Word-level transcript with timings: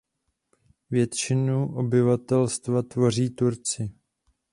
Většinu 0.89 1.75
obyvatelstva 1.75 2.81
tvoří 2.81 3.29
Turci. 3.29 3.91